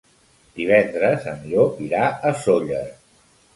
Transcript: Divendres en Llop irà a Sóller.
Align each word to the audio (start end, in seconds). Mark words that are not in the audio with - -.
Divendres 0.59 1.27
en 1.33 1.45
Llop 1.53 1.85
irà 1.89 2.01
a 2.09 2.35
Sóller. 2.47 2.83